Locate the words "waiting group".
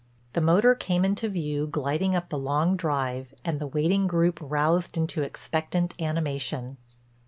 3.67-4.39